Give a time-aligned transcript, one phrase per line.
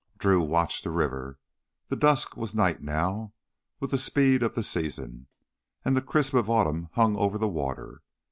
[0.17, 1.37] Drew watched the river.
[1.89, 3.33] The dusk was night now
[3.79, 5.27] with the speed of the season.
[5.85, 8.01] And the crisp of autumn hung over the water.